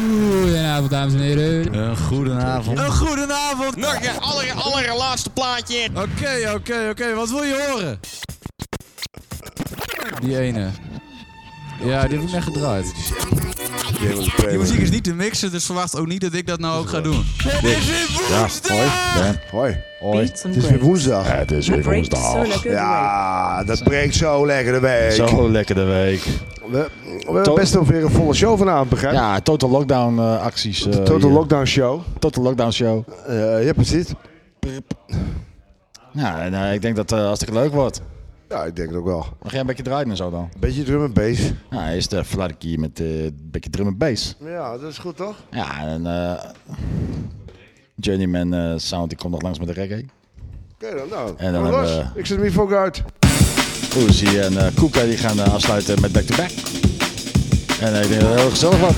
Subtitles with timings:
[0.00, 1.74] Goedenavond, dames en heren.
[1.74, 2.78] Een goedenavond.
[2.78, 3.76] Een goedenavond.
[3.76, 5.88] Nog een aller, allerlaatste plaatje.
[5.94, 7.14] Oké, oké, oké.
[7.14, 8.00] Wat wil je horen?
[10.20, 10.68] Die ene.
[11.82, 12.92] Ja, die heb ik net gedraaid.
[14.00, 16.88] Die muziek is niet te mixen, dus verwacht ook niet dat ik dat nou ook
[16.88, 17.24] ga doen.
[17.42, 18.68] Het is weer Ja, woensdag!
[18.76, 18.88] hoi.
[19.22, 19.40] Ben.
[19.50, 19.76] Hoi.
[20.00, 20.16] Hoi.
[20.26, 21.32] Beats and Het is weer woensdag.
[21.32, 22.62] Het is weer woensdag.
[22.64, 25.12] Ja, dat breekt zo lekker de week.
[25.12, 26.24] Zo lekker de week.
[26.70, 26.88] We,
[27.26, 29.14] we hebben best wel weer een volle show vanavond, begrijp?
[29.14, 30.86] Ja, total lockdown eh, acties.
[30.86, 31.30] eh, De Total hier.
[31.38, 32.00] Lockdown Show.
[32.18, 33.04] Total lockdown show.
[33.26, 34.06] Eh, ja, precies.
[36.12, 38.00] Ja, eh, ik denk dat het uh, hartstikke leuk wordt.
[38.50, 39.26] Ja, ik denk het ook wel.
[39.42, 40.48] Mag jij een beetje draaien en zo dan?
[40.58, 41.40] Beetje drum en bass.
[41.70, 42.12] Ja, eerst
[42.50, 44.36] ik hier met eh, een beetje drum en bass.
[44.44, 45.36] Ja, dat is goed toch?
[45.50, 46.44] Ja, en eh
[47.94, 50.06] Journeyman eh, Sound die komt nog langs met de reggae.
[50.74, 51.32] Oké dan, nou.
[51.36, 53.02] En dan hebben we- Ik zet hem hier voor uit.
[53.96, 56.50] Uzi en Koeka die gaan afsluiten met Back to Back.
[57.80, 58.96] En ik denk dat het heel gezellig wordt.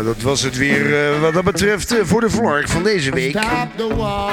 [0.00, 3.10] Ja, dat was het weer eh, wat dat betreft eh, voor de vlog van deze
[3.10, 3.30] week.
[3.30, 4.30] Stop the war.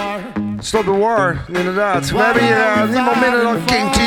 [0.59, 2.09] Stop the war, inderdaad.
[2.09, 3.99] We hebben hier eh, niemand minder dan King T.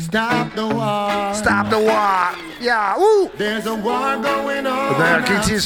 [0.00, 1.34] Stop the war.
[1.34, 2.30] Stop the war.
[2.58, 3.30] Ja, woe.
[3.36, 4.98] There's a war going on.
[4.98, 5.64] Nou ja, King T is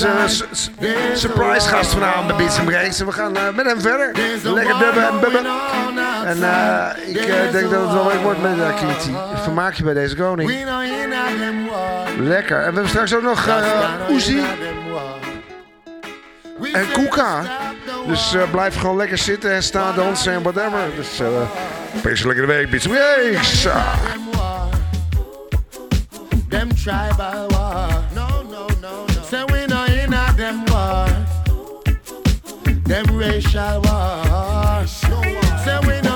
[0.52, 0.70] s-
[1.14, 3.00] surprise gast vanavond bij Beats Breaks.
[3.00, 4.10] En we gaan met hem verder.
[4.42, 5.46] Lekker dubben en bubben.
[6.24, 6.36] En
[7.06, 9.08] ik denk dat het wel leuk wordt met uh, King T.
[9.42, 10.50] Vermaak je bij deze koning.
[12.18, 12.56] Lekker.
[12.56, 14.40] En we hebben straks ook nog eh Uzi
[16.72, 17.42] en Kuka.
[18.06, 20.80] Dus eh, blijf gewoon lekker zitten en staan, dansen en whatever.
[20.96, 23.66] Dus uh, lekkere week, Breaks.
[23.66, 23.92] Ah.
[24.10, 24.68] Them war.
[26.84, 28.02] Tribal war.
[28.14, 29.06] No, no, no, no.
[29.28, 31.08] Say we know in a them war.
[32.84, 34.86] Them racial war.
[34.86, 36.09] Say we know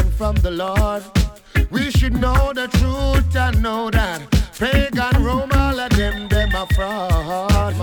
[0.00, 1.02] from the Lord.
[1.70, 4.22] We should know the truth and know that
[4.58, 7.74] pagan Rome, all of them, them are fraud.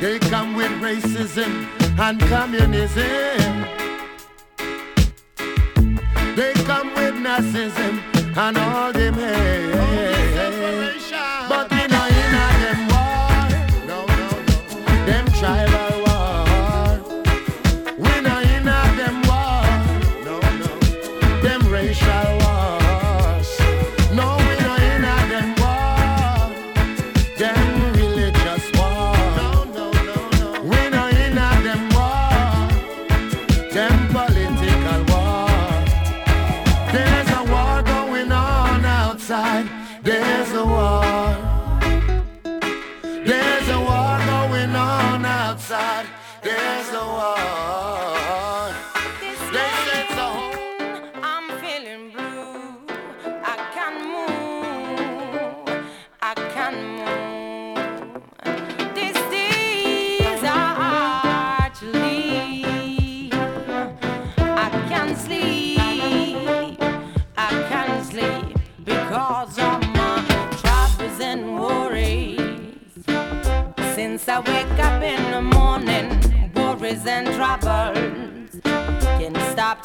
[0.00, 3.66] They come with racism and communism.
[6.34, 8.02] They come with Nazism
[8.36, 10.36] and all them hate.
[11.48, 11.95] But we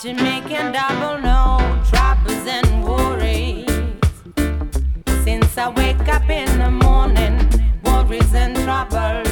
[0.02, 3.70] to making double no troubles and worries.
[5.24, 7.38] Since I wake up in the morning,
[7.84, 9.28] worries and troubles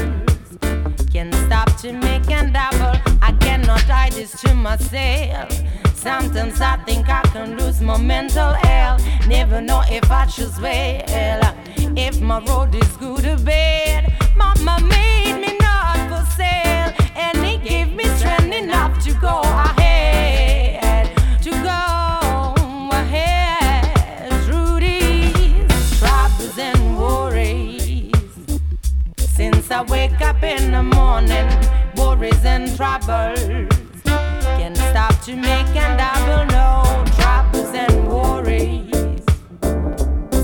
[1.12, 2.94] can't stop to making double.
[3.20, 5.52] I cannot hide this to myself.
[5.96, 9.04] Sometimes I think I can lose my mental health.
[9.28, 11.56] Never know if I choose well.
[11.98, 17.58] If my road is good or bad, Mama made me not for sale, and He
[17.58, 19.79] gave me strength enough to go ahead,
[30.50, 31.48] in the morning,
[31.96, 33.40] worries and troubles
[34.58, 39.24] can stop to make and double no troubles and worries.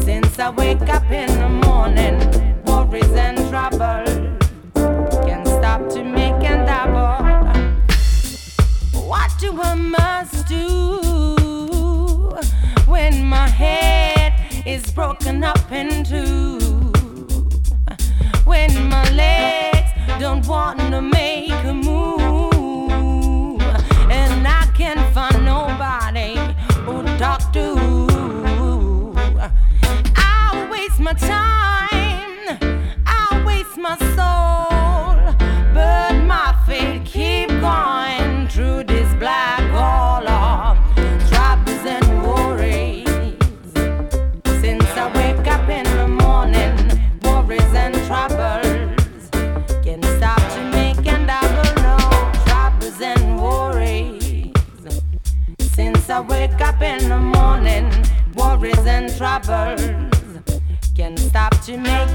[0.06, 2.18] Since I wake up in the morning,
[2.66, 4.10] worries and troubles
[5.26, 7.16] can stop to make and double.
[9.10, 12.38] What do I must do
[12.86, 14.34] when my head
[14.68, 16.60] is broken up in two?
[18.46, 19.75] When my legs
[20.20, 23.62] don't want to make a move,
[24.10, 26.36] and I can't find nobody
[26.86, 27.76] who talk to.
[30.16, 31.55] I waste my time,
[56.16, 57.92] I wake up in the morning,
[58.36, 59.82] worries and troubles.
[60.96, 61.62] Can stop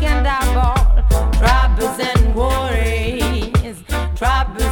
[0.03, 0.73] and double.
[1.33, 3.77] Troubles and worries,
[4.17, 4.70] troubles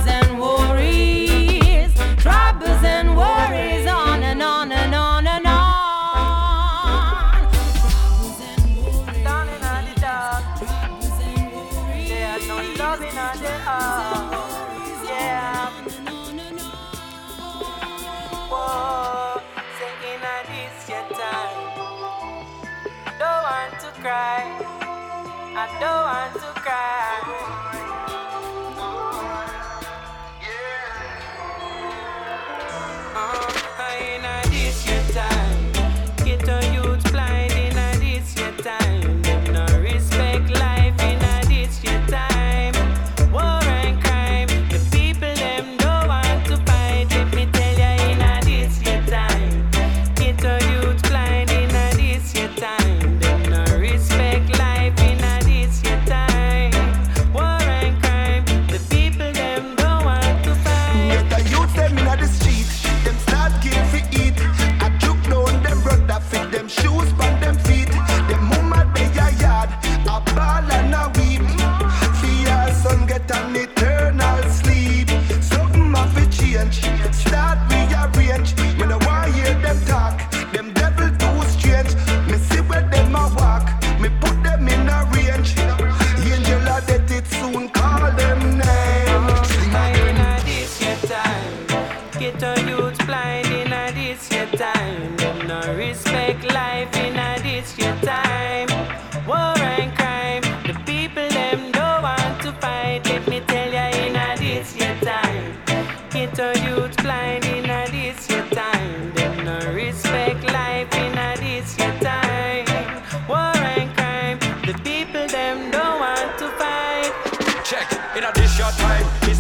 [25.61, 26.58] I don't want to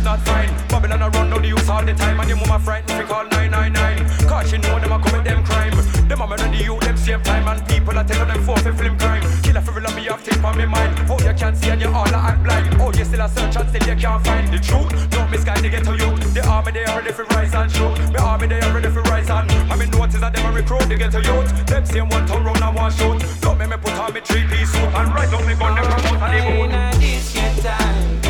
[0.09, 0.49] not fine.
[0.69, 3.27] Babylon a run down the youth all the time, and the mama frightened fi call
[3.29, 4.29] 999.
[4.29, 5.77] Cause she know them a commit them crime.
[6.09, 8.73] Them a murder the youth them same time, and people a tell them for fi
[8.73, 9.23] film crime.
[9.45, 10.93] Killer fi real me have things on me mind.
[11.13, 12.81] Oh you can't see and you all act blind.
[12.81, 14.89] Oh you still a search and still you can't find the truth.
[15.11, 16.11] Don't to get to you.
[16.33, 17.95] The army they are ready for rise and shoot.
[18.15, 19.51] The army they are ready for rise and.
[19.71, 21.49] I mean notice that them a recruit get to youth.
[21.67, 23.21] Them same one turn round and one shoot.
[23.43, 25.85] Don't make me put on me three piece suit and right up me gun them
[25.85, 26.71] from out of the moon.
[26.71, 28.21] Inna this your time,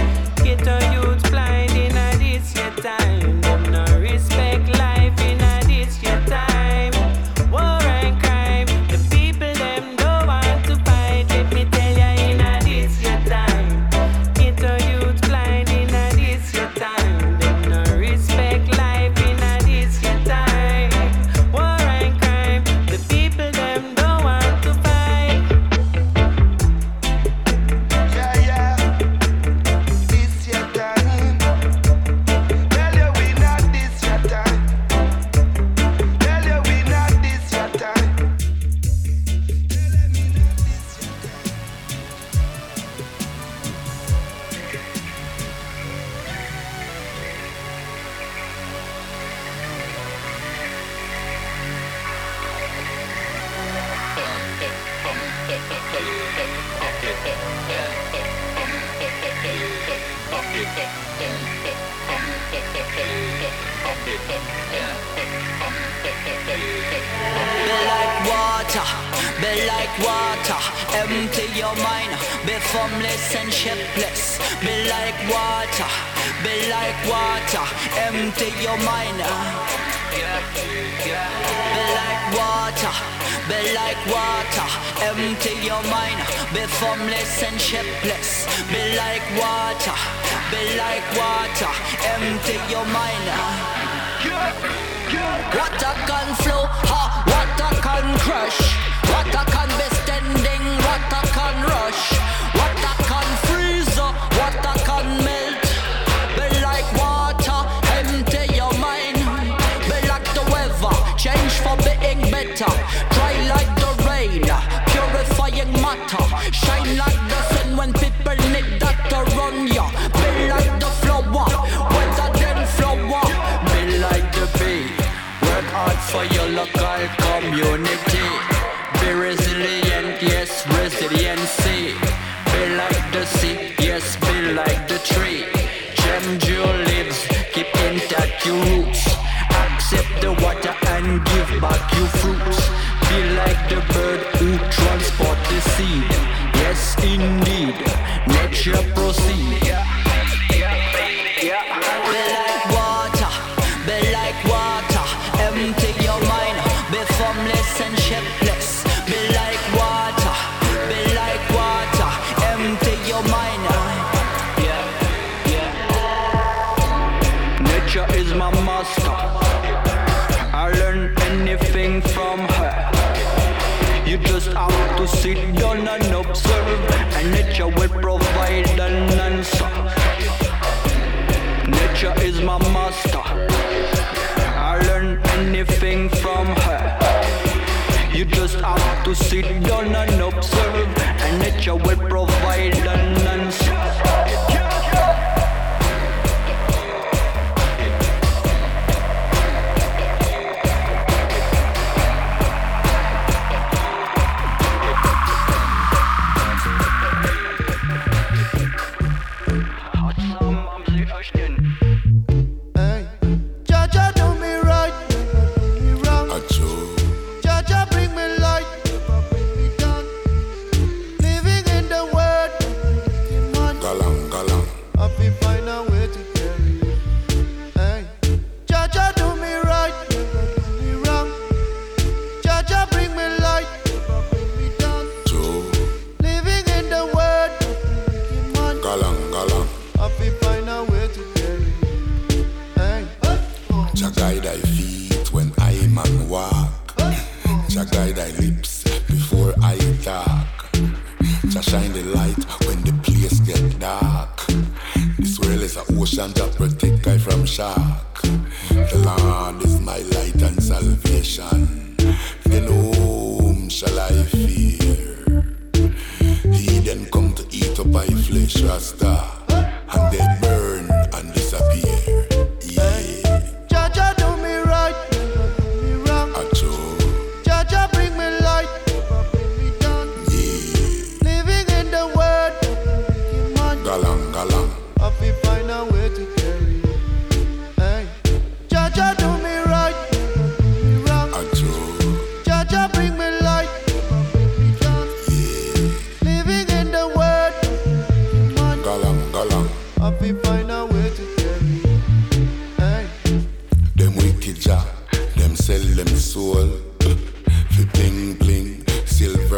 [0.42, 1.17] get a youth
[2.80, 3.37] time,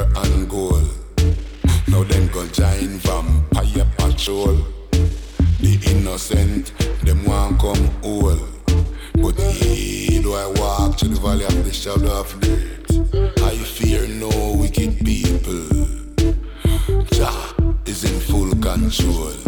[0.00, 0.88] silver and gold.
[1.88, 4.56] Now them go giant vampire patrol.
[5.60, 6.72] The innocent,
[7.02, 8.38] them want come all.
[9.14, 13.42] But he do I walk to the valley of the shadow of death.
[13.42, 15.68] I fear no wicked people.
[17.12, 17.54] Jah
[17.86, 19.39] is in full control.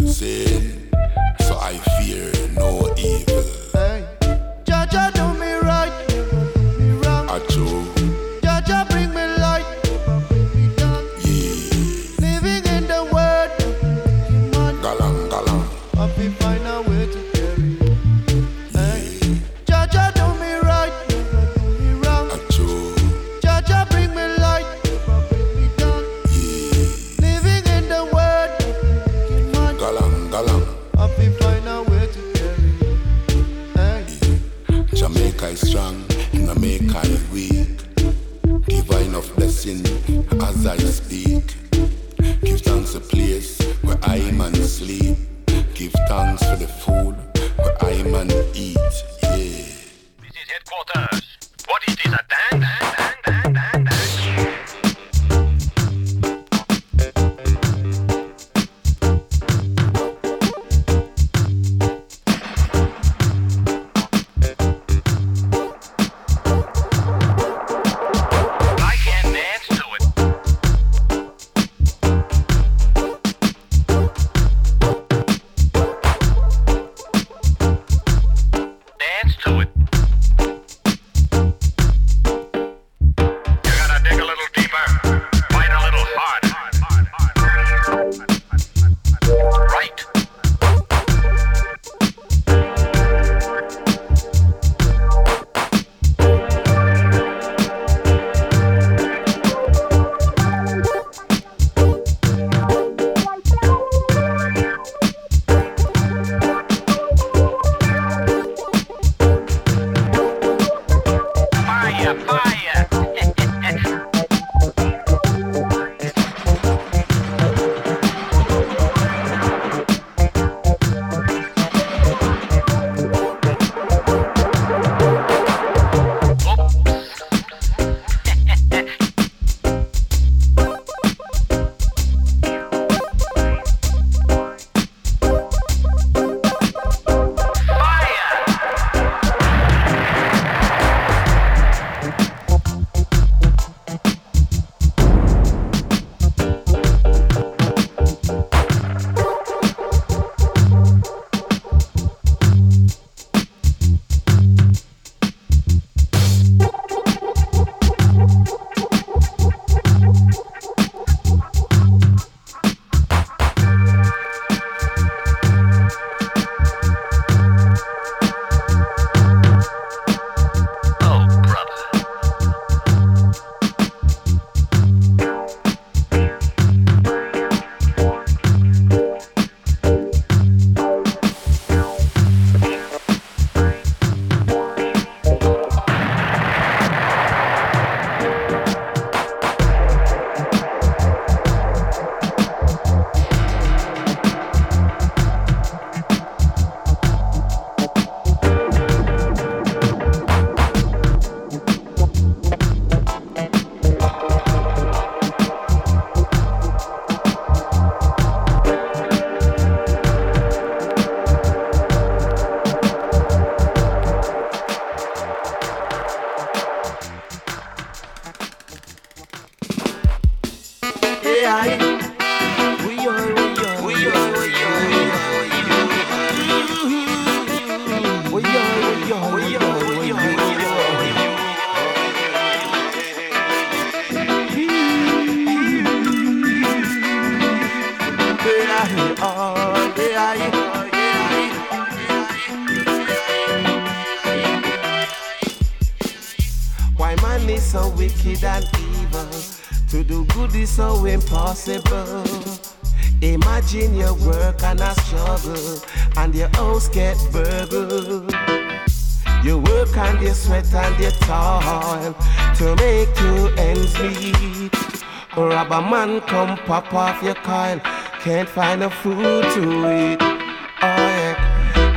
[265.81, 267.79] man, come pop off your coil.
[268.21, 270.19] Can't find a food to eat.
[270.21, 270.37] Oh
[270.81, 271.35] yeah.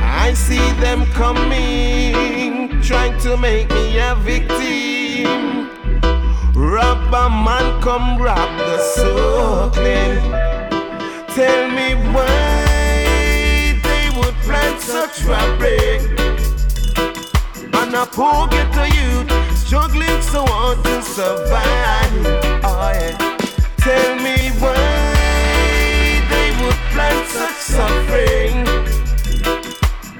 [0.01, 5.69] I see them coming, trying to make me a victim.
[6.53, 10.21] Robber man, come rob the soul clean.
[11.37, 15.99] Tell me why they would plant such robbery
[17.73, 22.63] And a poor ghetto youth struggling so hard to survive.
[22.63, 23.36] Oh yeah.
[23.77, 24.75] Tell me why
[26.29, 28.67] they would plant such suffering.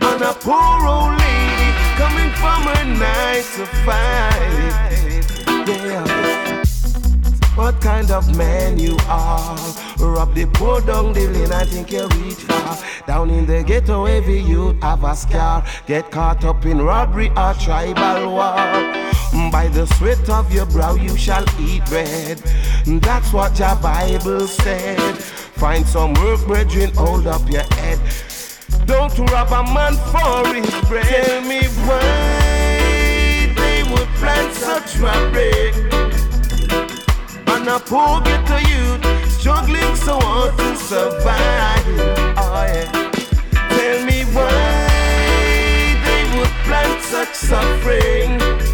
[0.01, 4.47] on a poor old lady coming from a nine to five.
[5.67, 6.63] Yeah.
[7.55, 9.57] What kind of man you are?
[9.97, 12.77] Rob the poor down the lane, I think you reach far.
[13.07, 15.65] Down in the ghetto, every youth have a scar.
[15.87, 18.86] Get caught up in robbery or tribal war.
[19.77, 22.39] The sweat of your brow, you shall eat bread.
[22.87, 24.97] That's what your Bible said.
[25.61, 27.99] Find some work, brethren, hold up your head.
[28.87, 31.05] Don't rob a man for his bread.
[31.05, 35.69] Tell me why they would plant such robbery.
[37.45, 41.85] And a poor ghetto youth struggling so hard to survive.
[42.35, 43.11] Oh yeah.
[43.69, 48.66] Tell me why they would plant such suffering.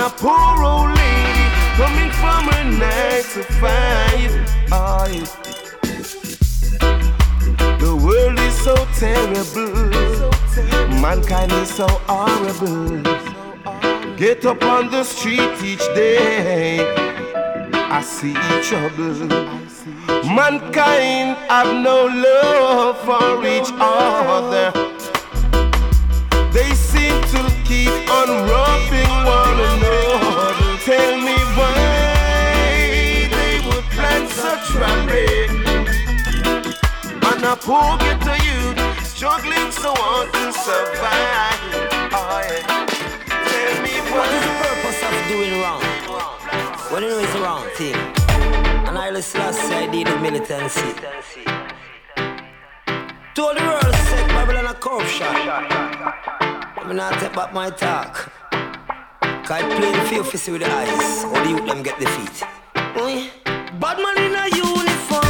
[0.00, 1.44] A poor old lady
[1.76, 4.32] coming from a nine to five.
[4.72, 5.26] Oh yeah.
[7.78, 9.90] The world is so terrible.
[11.02, 13.02] Mankind is so horrible.
[14.16, 16.80] Get up on the street each day.
[17.74, 18.32] I see
[18.62, 19.28] trouble.
[20.34, 24.72] Mankind have no love for each other.
[26.52, 29.89] They seem to keep on robbing one another.
[30.84, 34.76] Tell me why they would plant such.
[37.40, 41.60] And a poor ghetto youth struggling so hard to survive.
[42.16, 42.86] Oh yeah.
[43.28, 45.82] Tell me What is the purpose of doing wrong?
[46.90, 47.94] When you know it's the wrong thing.
[48.88, 50.94] And I listen last I did the militancy.
[53.34, 55.26] Told the world set Babylon a corruption.
[56.78, 58.39] I'm not take back my talk.
[59.52, 61.24] I plain feel fishy with the eyes.
[61.24, 62.44] Or the youth them get the feet.
[63.80, 65.29] Bad man in a uniform.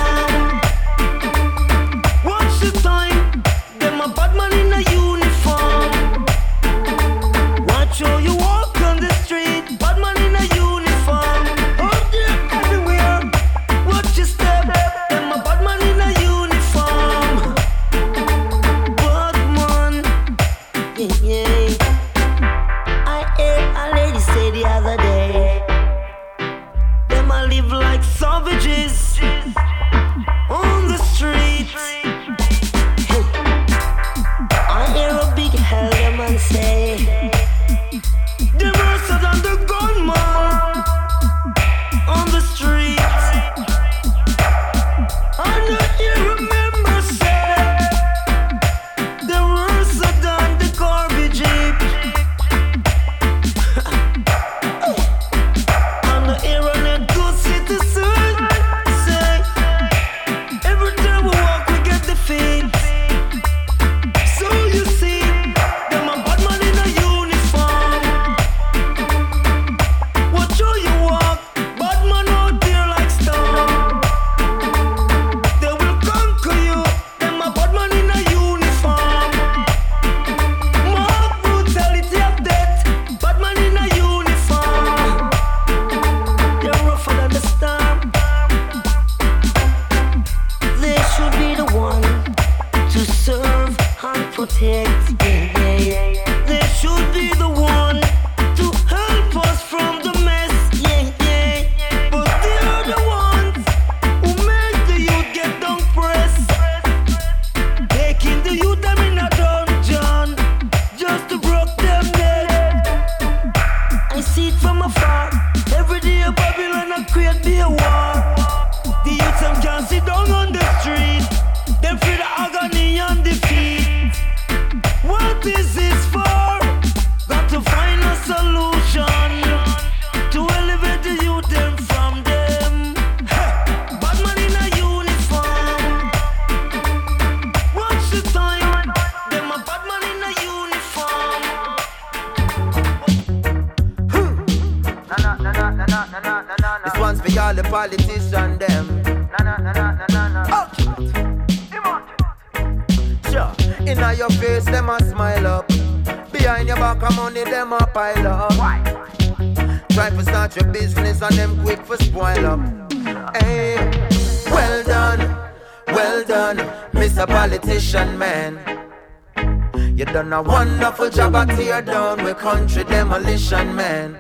[172.41, 174.19] Country demolition, man.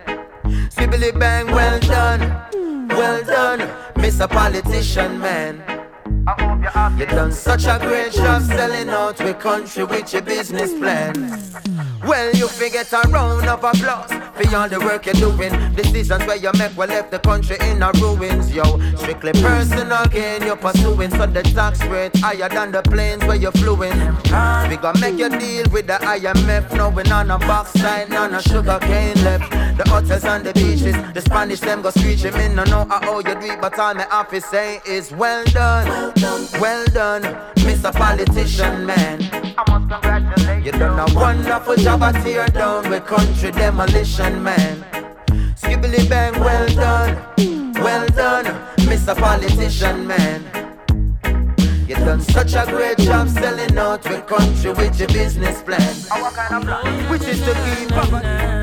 [0.68, 2.20] Sibbly bang, well done,
[2.90, 3.60] well done,
[3.94, 4.28] Mr.
[4.28, 5.62] Politician, man.
[6.98, 11.14] You done such a great job selling out with country with your business plan.
[12.06, 15.74] Well, you forget a round of applause for all the work you're doing.
[15.74, 18.64] Decisions where you make will left the country in a ruins, yo.
[18.96, 19.89] Strictly personal
[21.00, 23.98] you're so the tax rate higher than the planes where you're fluing.
[24.68, 28.42] We gonna make you deal with the IMF, knowing on a box side, on of
[28.42, 29.50] sugar cane left.
[29.78, 32.36] The hotels and the beaches, the Spanish them go screeching.
[32.36, 36.12] Me no know how you do it, but all my office say is well done,
[36.60, 37.22] well done,
[37.56, 37.92] Mr.
[37.92, 39.22] Politician man.
[39.56, 44.84] I must congratulate You done a wonderful job at tear down with country demolition, man.
[45.56, 48.44] Skibbly bang, well done, well done,
[48.80, 49.16] Mr.
[49.16, 50.59] Politician, man.
[51.90, 55.92] You done such a great job selling out with country with your business plan.
[57.10, 58.59] Which is to keep up.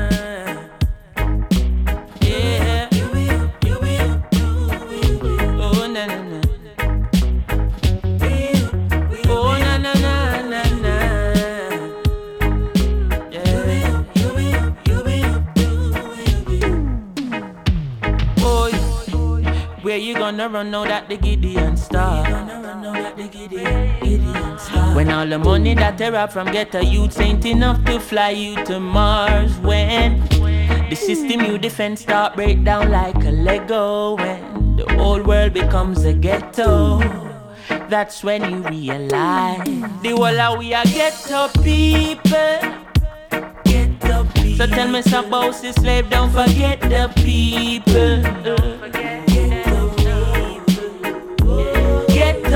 [20.08, 22.24] You gonna run now that the Gideon star?
[24.94, 28.64] When all the money that they rob from ghetto youths ain't enough to fly you
[28.64, 29.54] to Mars.
[29.58, 30.26] When
[30.88, 34.16] the system you defend start break down like a Lego.
[34.16, 37.00] When the whole world becomes a ghetto.
[37.90, 39.66] That's when you realize
[40.02, 42.60] the whole of we are ghetto people.
[44.56, 49.37] So tell me some bossy slave, don't forget the people.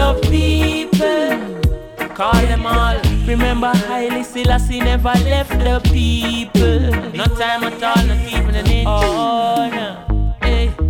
[0.03, 2.09] Ghetto people.
[2.17, 2.99] Call them all.
[3.25, 6.91] Remember, Haile Selassie never left the people.
[7.13, 8.89] No time at all, not even an inch.
[8.89, 10.12] Oh, no.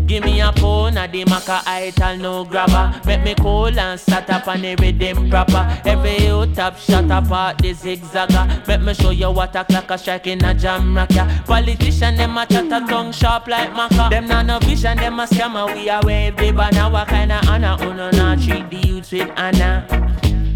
[0.06, 3.00] Give me a phone, a the maca ital no grabber.
[3.06, 5.66] Make me cool and start up on the rhythm proper.
[5.84, 8.66] Every you top shot apart the zigzagger.
[8.68, 11.26] Make me show you what a clock a strike in a jam rock ya.
[11.46, 14.10] Politician them a chat a tongue sharp like maca.
[14.10, 15.74] Them not no vision, them a scammer.
[15.74, 17.76] We a wave the banner, what kind of honor?
[17.80, 19.86] Uno not treat the youths with honor.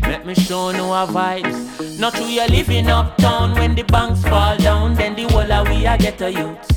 [0.02, 1.98] Let me show no vibes.
[1.98, 5.86] Not true, you're living uptown when the banks fall down, then the whole of we
[5.86, 6.75] a get a youths.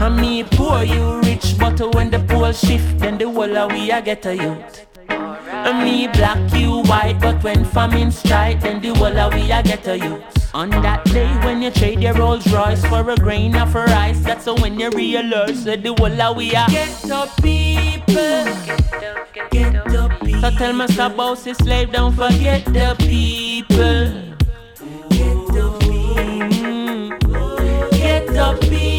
[0.00, 3.90] And me poor, you rich, but when the poor shift, then the whole of we
[3.90, 4.86] a get a youth.
[5.08, 9.60] And me black, you white, but when famine strike, then the whole of we a
[9.60, 10.54] get a youth.
[10.54, 14.46] On that day when you trade your Rolls Royce for a grain of rice, that's
[14.46, 18.44] when you realize that the whole of we a get up people.
[19.50, 20.40] Get up people.
[20.40, 24.12] So tell about this slave, don't forget the people.
[25.10, 27.18] Get up people.
[27.90, 28.97] Get up people.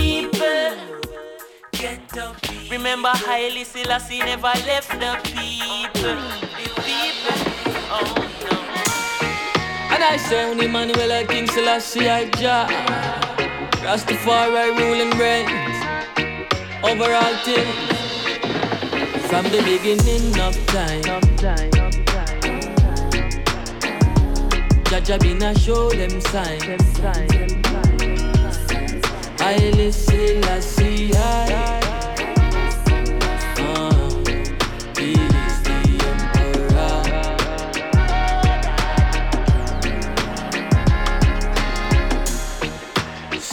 [2.70, 6.18] Remember Haile Selassie never left the people.
[6.58, 7.40] The people.
[7.90, 8.14] Oh
[8.46, 8.56] no.
[9.94, 12.68] And I say only Manuel King Selassie I Jah
[13.84, 15.78] Rastafari ruling reigns
[16.84, 17.76] over all things
[19.30, 21.22] From the beginning of time
[24.90, 27.00] Jaja been a show them signs
[29.42, 31.79] I listen, I see, I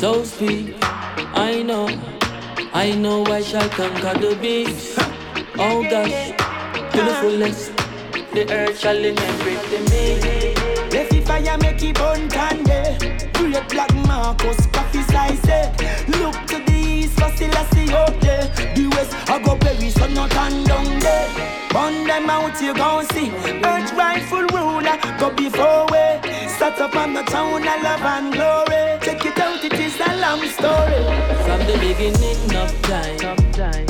[0.06, 0.76] So speak,
[1.34, 1.88] I know,
[2.72, 4.96] I know I shall conquer the beast.
[5.58, 6.30] Oh gosh,
[6.92, 7.76] to the fullest,
[8.32, 10.54] the earth shall inherit me.
[10.94, 12.84] Left the fire make it burn candy.
[13.32, 15.72] Great black Marcus prophesy say,
[16.06, 16.45] Look to the
[17.06, 18.46] east for still I see up there.
[18.74, 21.28] The west I go bury so not turn down there.
[21.70, 23.30] Burn them out you gon' see.
[23.70, 26.04] Earth rightful ruler go before we.
[26.48, 28.82] Start up on the town of love and glory.
[29.04, 31.02] Check it out, it is a long story.
[31.44, 33.36] From the beginning of time,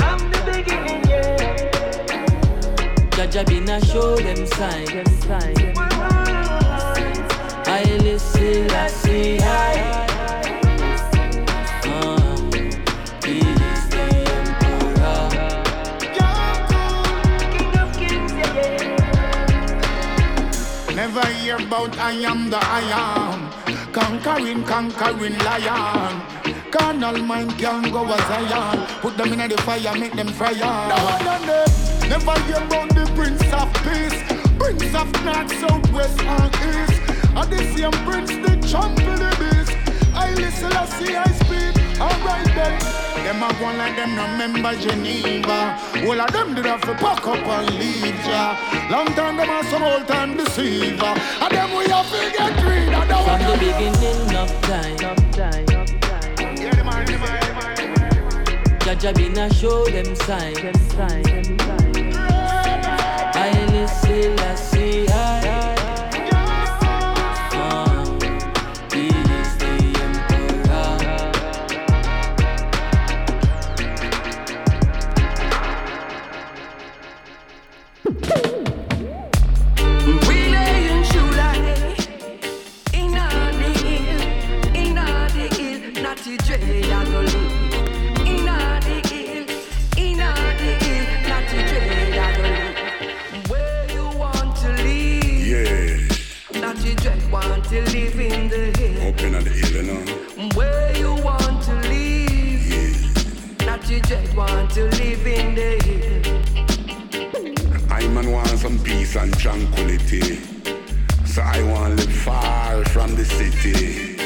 [0.01, 1.37] From the beginning, yeah.
[3.15, 5.27] Jaja been a show them signs.
[7.69, 10.06] I listen, I see, I.
[21.47, 23.39] hear about I am the I am.
[23.93, 26.13] Conquering, conquering lion.
[26.71, 28.85] Carnal mind can go as Zion.
[29.01, 30.89] Put them in the fire, make them fry on.
[32.09, 34.17] Never hear about the Prince of Peace.
[34.59, 36.99] Prince of North, South, West, and East.
[37.39, 39.73] And the same Prince, the champ of the beast.
[40.13, 41.76] I listen, I see, I speak.
[41.99, 42.79] Alright then.
[43.23, 45.77] Them a go like them remember Geneva.
[46.05, 48.55] All of them did have to pack up and leave ya.
[48.89, 51.13] Long time them a some old time deceiver.
[51.41, 55.31] And them we have to get rid of the From the beginning of time, of
[55.31, 56.17] time, of time.
[58.87, 62.13] Jaja been a show them sign, them sign, them sign.
[63.35, 64.76] I listen, I see, I.
[104.09, 106.21] Natty want to live in the hill.
[107.89, 110.35] I man want some peace and tranquility.
[111.25, 114.17] So I want to live far from the city.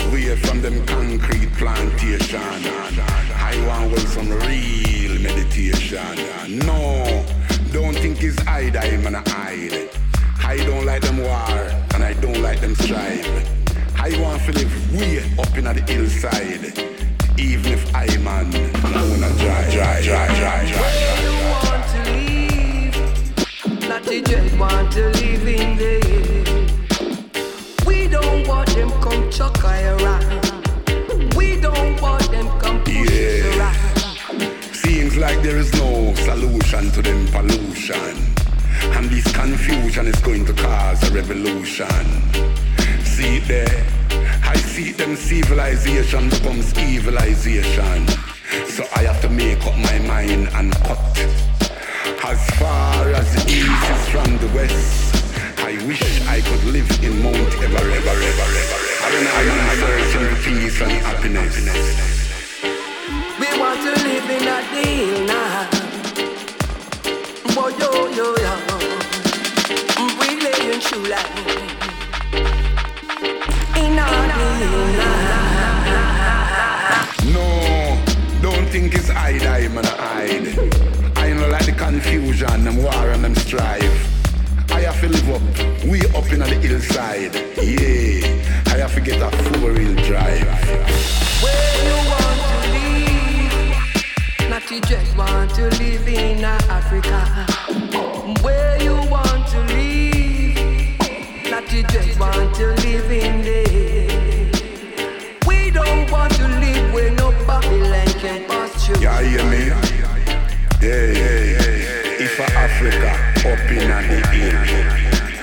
[0.00, 2.42] Away from them concrete plantation.
[2.42, 6.58] I want with some real meditation.
[6.66, 7.24] No,
[7.72, 9.88] don't think it's hide, I'm gonna hide.
[10.44, 11.58] I don't like them war
[11.94, 13.48] and I don't like them strive.
[13.96, 16.89] I want to live way up in the hillside.
[17.40, 18.54] Even if I man,
[18.84, 21.20] I wanna dry, dry, dry, dry, dry, dry.
[21.54, 23.88] want to live.
[23.88, 27.86] Natty J want to live in the hill.
[27.86, 30.22] We don't want them come chuck around.
[31.34, 34.74] We don't want them come push us around.
[34.74, 38.16] Seems like there is no solution to them pollution.
[38.96, 42.04] And this confusion is going to cause a revolution.
[43.02, 43.99] See there?
[44.50, 48.08] I see them civilization becomes evilization.
[48.66, 50.98] So I have to make up my mind and cut.
[52.24, 55.14] As far as the east is from the west,
[55.60, 57.62] I wish I could live in Mount Everest.
[57.62, 58.80] Ever, ever, ever, ever.
[59.38, 61.54] I am searching for peace and happiness.
[63.38, 65.70] We want to live in a deal now.
[67.54, 68.54] Boy, yo, yo, yo.
[70.18, 71.69] We lay in shoe
[78.70, 80.46] think it's I'm gonna hide.
[81.16, 84.06] I know like the confusion, them war and them strife.
[84.70, 85.42] I have to live up,
[85.84, 87.34] way up in the hillside.
[87.58, 90.46] Yeah, I have to get a four-wheel drive.
[91.42, 94.50] Where you want to live?
[94.50, 97.46] Not you just want to live in Africa.
[98.42, 101.50] Where you want to live?
[101.50, 104.52] Not you just want to live in there.
[105.44, 106.59] We don't want to live
[109.20, 109.30] through.
[109.30, 109.66] Hear me?
[110.80, 112.24] Yeah, yeah, yeah.
[112.24, 114.60] If Africa up in the hill,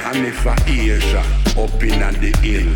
[0.05, 1.19] and if Asia
[1.59, 2.67] up in the hill,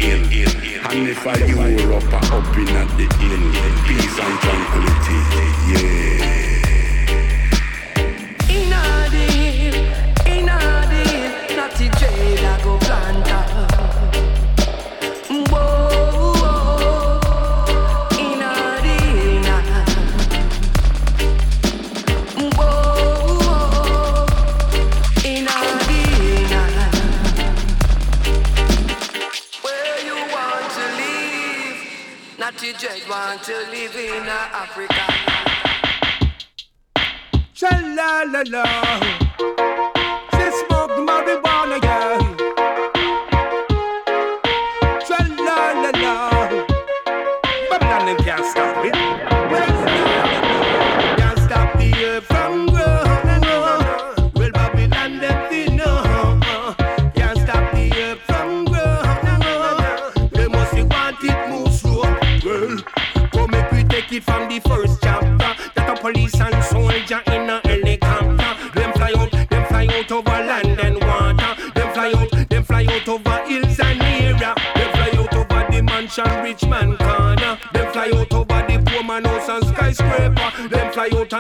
[0.90, 3.46] and if Europe up in the hill,
[3.88, 5.18] peace and tranquility.
[5.72, 6.51] Yeah.
[33.12, 34.26] Want to live in
[34.64, 35.06] Africa.
[37.54, 37.68] Sha
[37.98, 39.21] la la.
[39.21, 39.21] She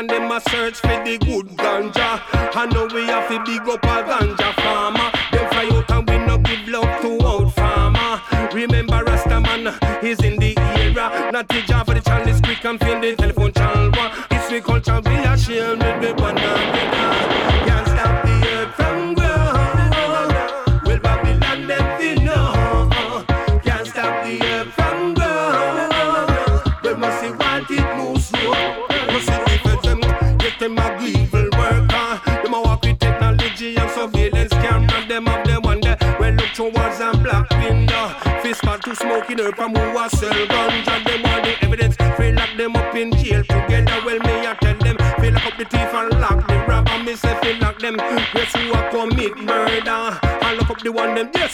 [0.01, 2.19] And them a search for the good ganja.
[2.55, 4.40] I know we have to big up a ganja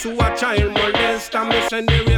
[0.02, 1.48] who a child molester.
[1.48, 2.17] Me send the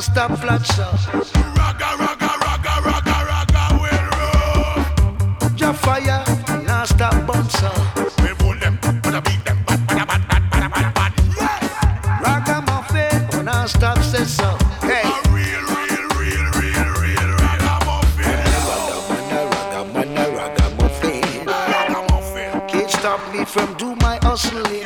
[0.00, 1.14] can't stop flat shot.
[1.58, 5.56] Raga, raga, raga, raga, raga, will roll.
[5.56, 7.70] Ja fire, can't stop bouncer.
[8.22, 11.12] We pull them, put a beat them, bad, bad, bad, bad, bad, bad, bad.
[11.36, 12.20] Yeah.
[12.22, 14.56] Raga muffin, can't stop say so.
[14.80, 15.04] Hey.
[15.28, 18.40] Real, real, real, real, real, raga muffin.
[19.52, 22.68] Raga muffin, raga muffin.
[22.68, 24.79] Can't stop me from do my hustling.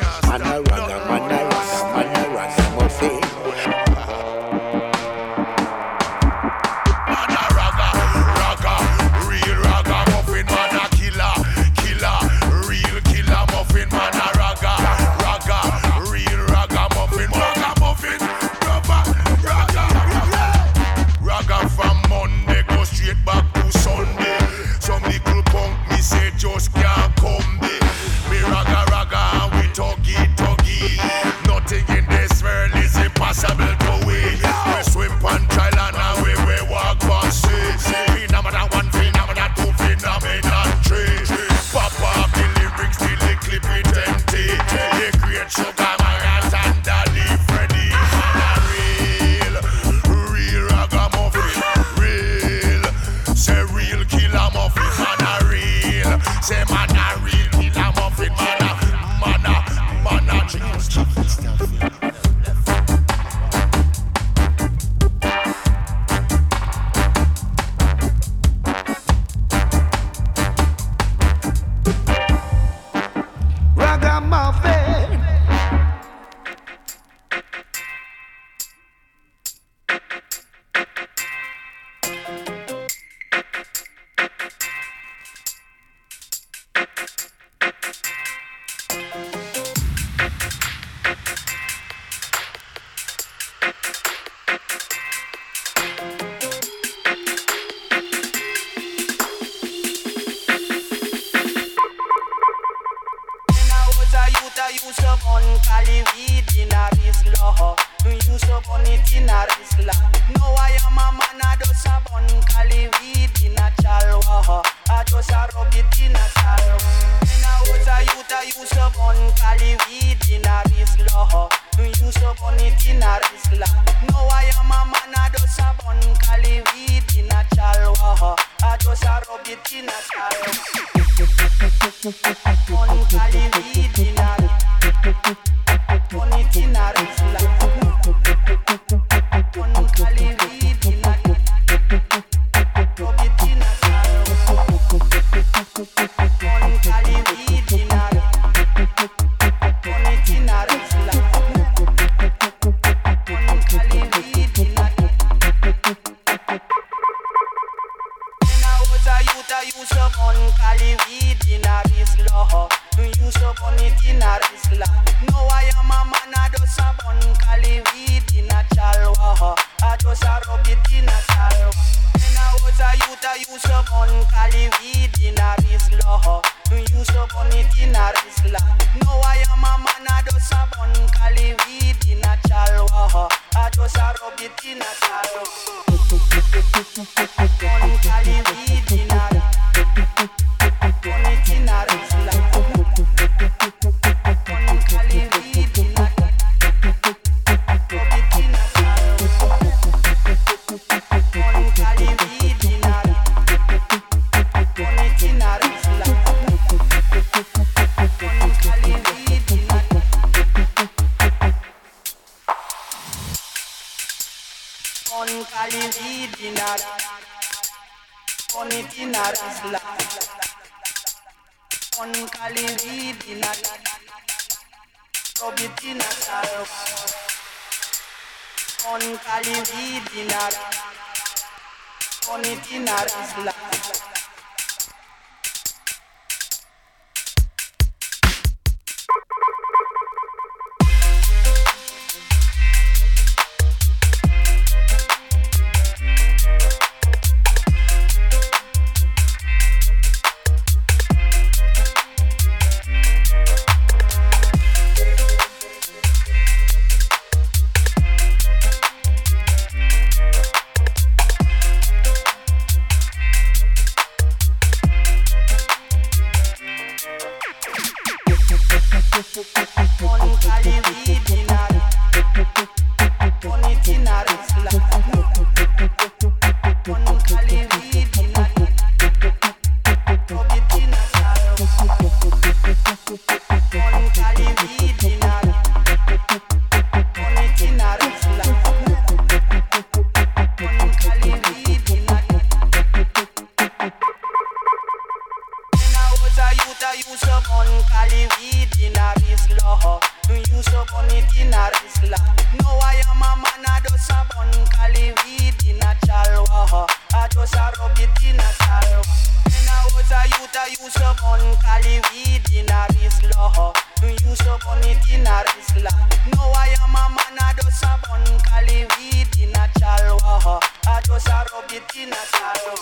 [314.35, 315.93] do so it in a Rizla.
[316.35, 320.59] No, I am a man, I do so bun cali weed in a chalwa.
[320.87, 322.75] I do so rub it in a chalwa.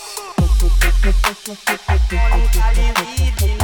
[2.10, 3.63] Bon cali weed in a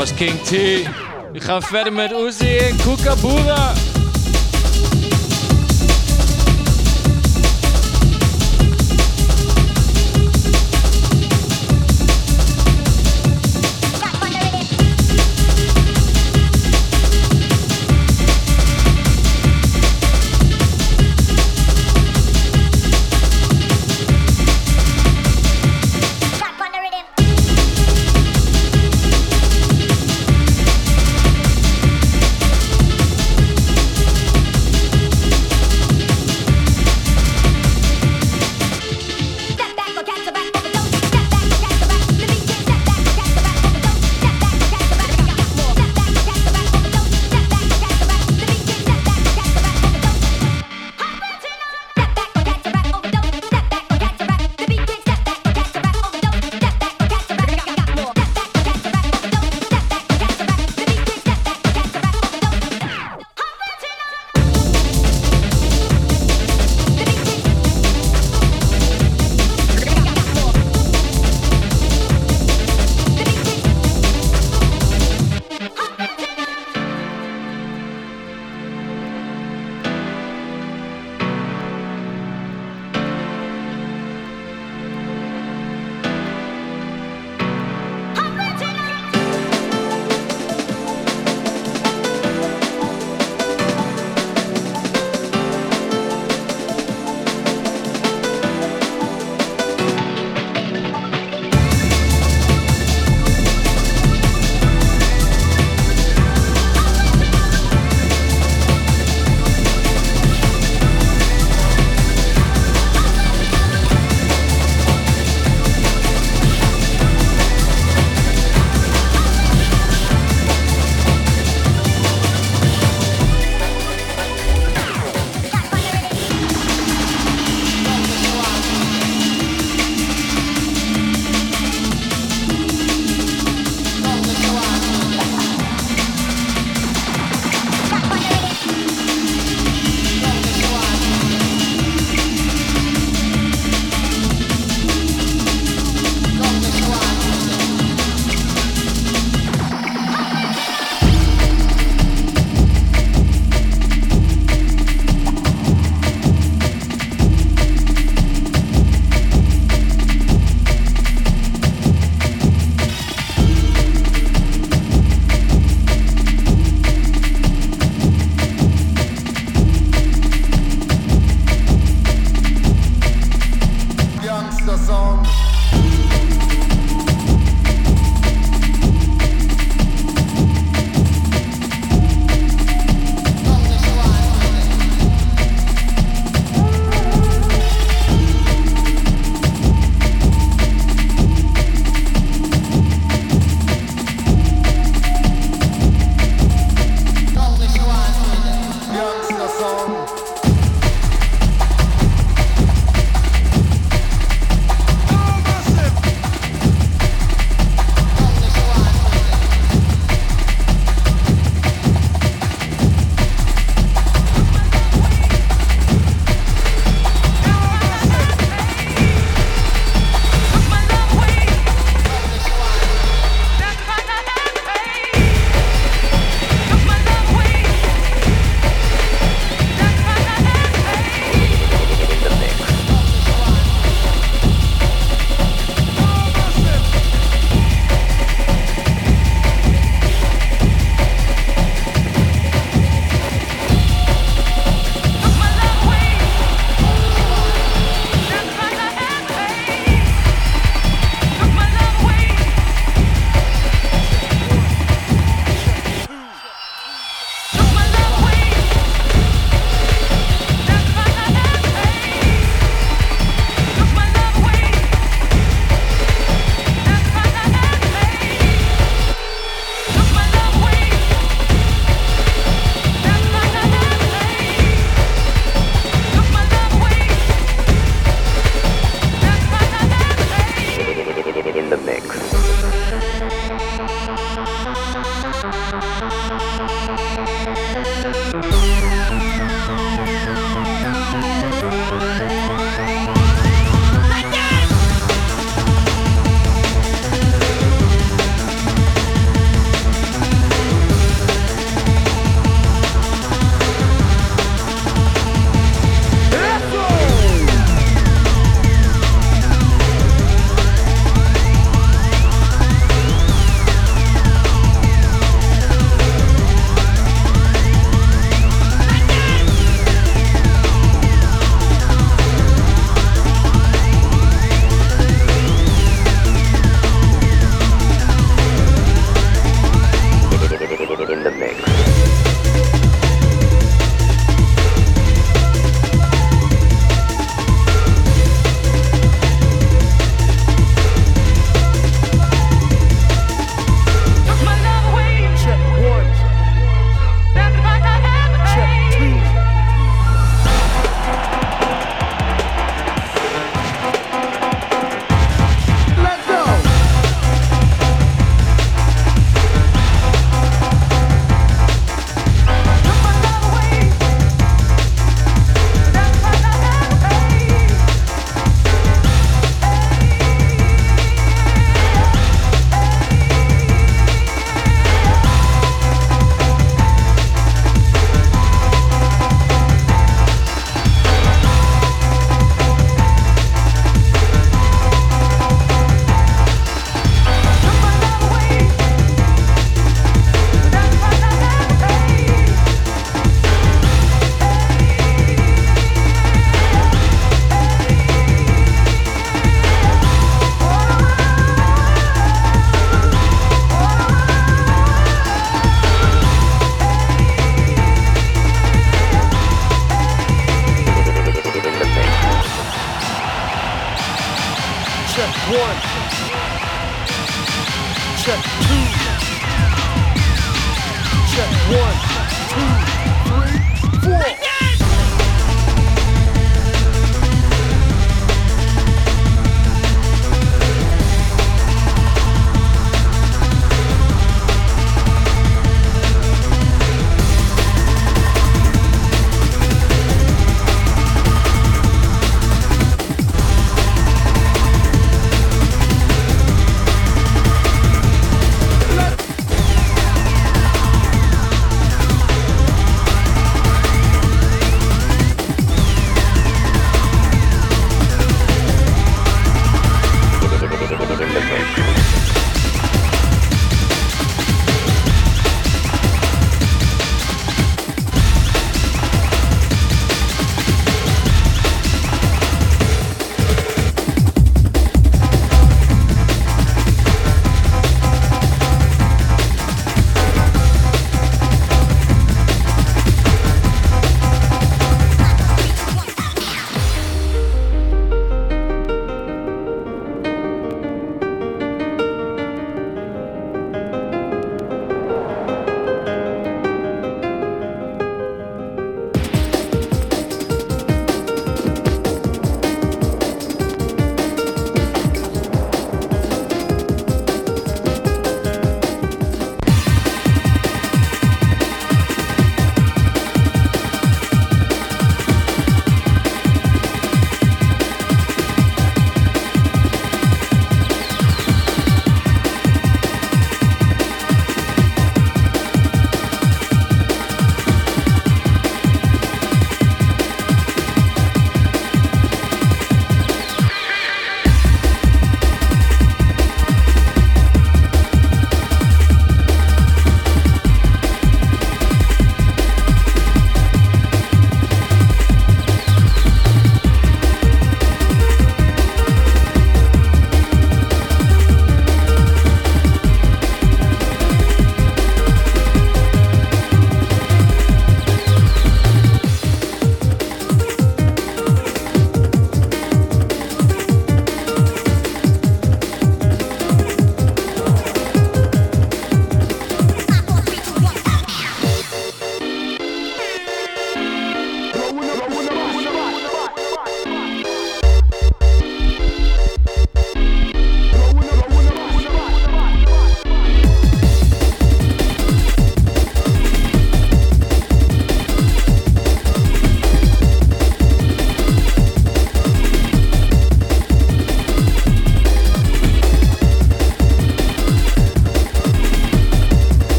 [0.00, 0.88] was King T.
[1.34, 3.74] Ich hab fertig mit Uzi in Kukabura.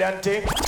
[0.00, 0.59] Lively and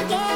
[0.00, 0.27] again.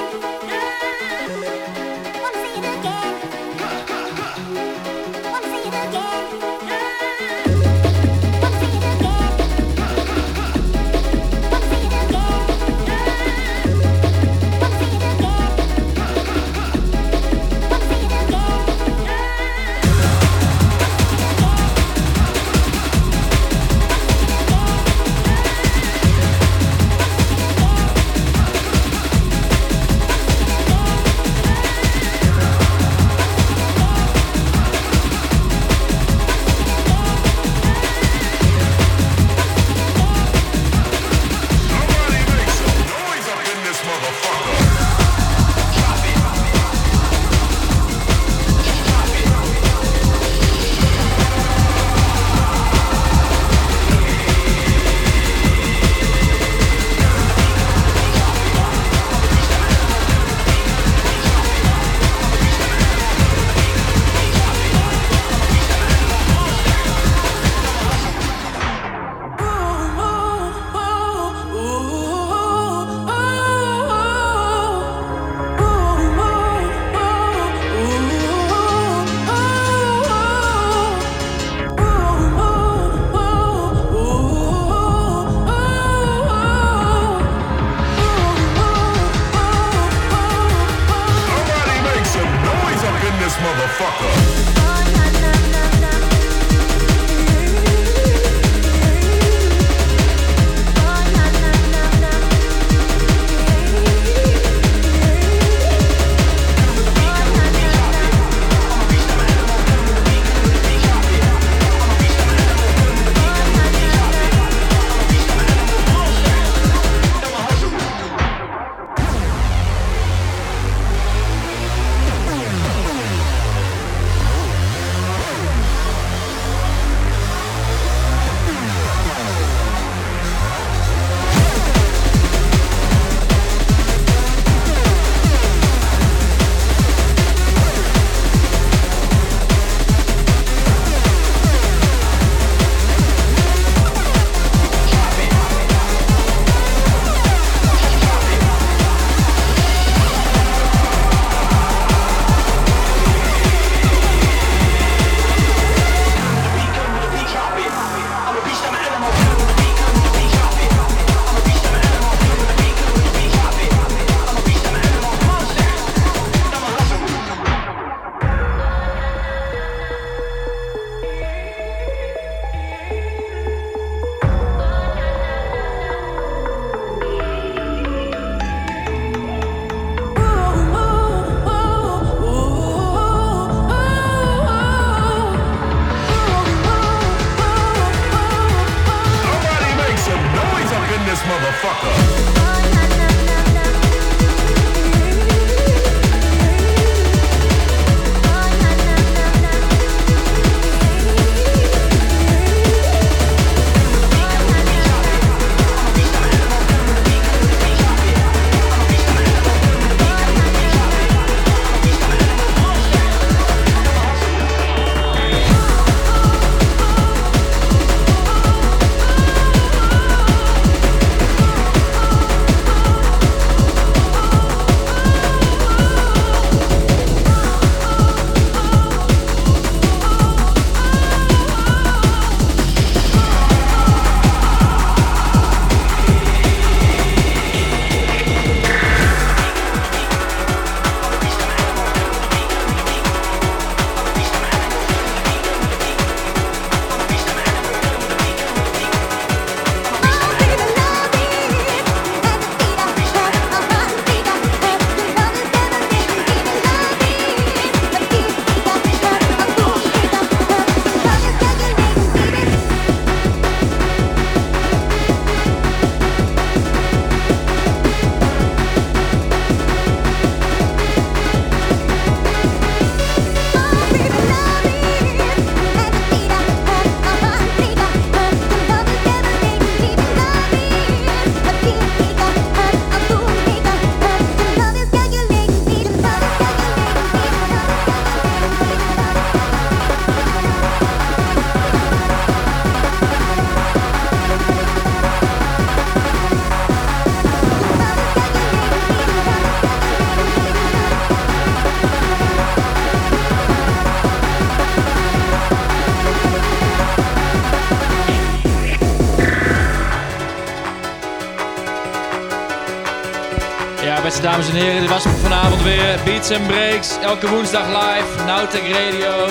[314.22, 315.98] Dames en heren, dit was hem vanavond weer.
[316.04, 318.24] Beats and Breaks, elke woensdag live.
[318.26, 319.28] Nowtech Radio.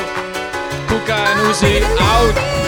[0.87, 2.60] Koeka en Uzi, out.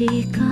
[0.00, 0.49] 時間